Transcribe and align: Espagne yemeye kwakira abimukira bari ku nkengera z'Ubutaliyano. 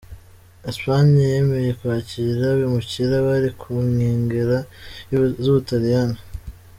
Espagne 0.69 1.21
yemeye 1.33 1.69
kwakira 1.79 2.43
abimukira 2.53 3.15
bari 3.27 3.49
ku 3.59 3.71
nkengera 3.91 4.57
z'Ubutaliyano. 5.43 6.19